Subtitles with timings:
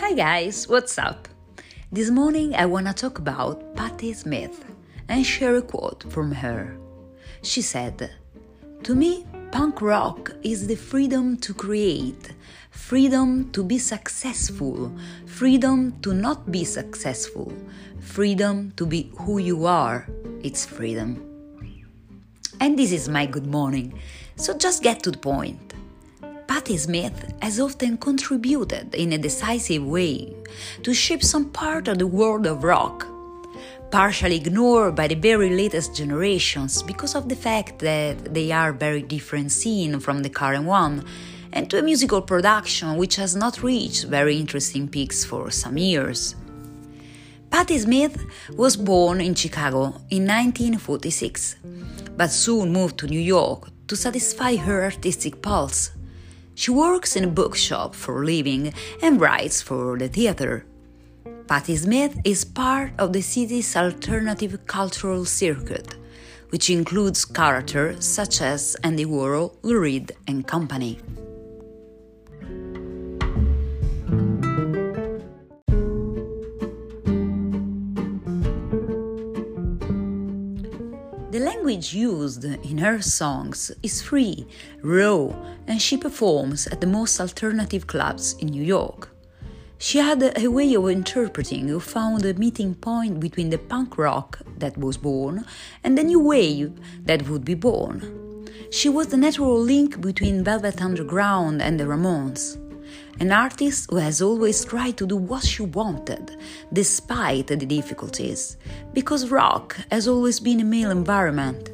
[0.00, 1.26] Hi guys, what's up?
[1.90, 4.64] This morning I wanna talk about Patti Smith
[5.08, 6.78] and share a quote from her.
[7.42, 8.12] She said,
[8.84, 12.32] To me, punk rock is the freedom to create,
[12.70, 17.52] freedom to be successful, freedom to not be successful,
[17.98, 20.08] freedom to be who you are.
[20.44, 21.20] It's freedom.
[22.60, 23.98] And this is my good morning,
[24.36, 25.74] so just get to the point.
[26.68, 30.34] Patti Smith has often contributed in a decisive way
[30.82, 33.06] to shape some part of the world of rock
[33.90, 39.00] partially ignored by the very latest generations because of the fact that they are very
[39.00, 41.06] different scene from the current one,
[41.54, 46.36] and to a musical production which has not reached very interesting peaks for some years.
[47.48, 48.22] Patti Smith
[48.58, 51.56] was born in Chicago in 1946,
[52.14, 55.92] but soon moved to New York to satisfy her artistic pulse.
[56.58, 60.66] She works in a bookshop for a living and writes for the theater.
[61.46, 65.94] Patti Smith is part of the city's alternative cultural circuit,
[66.50, 70.98] which includes characters such as Andy Warhol, Lou Reed, and company.
[81.30, 84.46] The language used in her songs is free,
[84.80, 85.28] raw,
[85.66, 89.10] and she performs at the most alternative clubs in New York.
[89.76, 94.38] She had a way of interpreting who found a meeting point between the punk rock
[94.56, 95.44] that was born
[95.84, 96.72] and the new wave
[97.04, 98.46] that would be born.
[98.70, 102.56] She was the natural link between Velvet Underground and the Ramones.
[103.20, 106.36] An artist who has always tried to do what she wanted,
[106.72, 108.56] despite the difficulties,
[108.92, 111.70] because rock has always been a male environment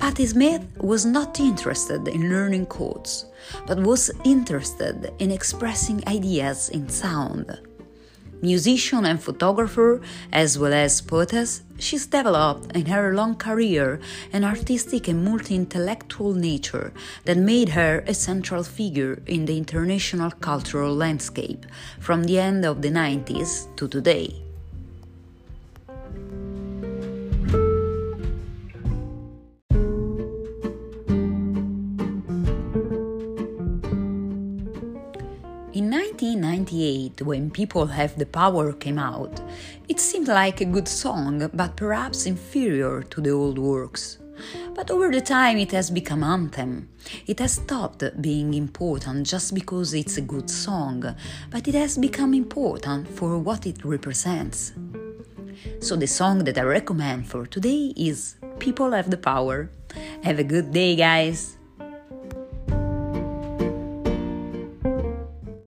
[0.00, 3.26] Patti Smith was not interested in learning chords,
[3.66, 7.60] but was interested in expressing ideas in sound.
[8.42, 10.00] Musician and photographer,
[10.32, 14.00] as well as poetess, she's developed in her long career
[14.32, 16.92] an artistic and multi intellectual nature
[17.24, 21.66] that made her a central figure in the international cultural landscape
[21.98, 24.49] from the end of the 90s to today.
[36.70, 39.40] 1998, when People Have the Power came out,
[39.88, 44.18] it seemed like a good song, but perhaps inferior to the old works.
[44.74, 46.88] But over the time, it has become anthem.
[47.26, 51.14] It has stopped being important just because it's a good song,
[51.50, 54.72] but it has become important for what it represents.
[55.80, 59.70] So the song that I recommend for today is People Have the Power.
[60.22, 61.59] Have a good day, guys!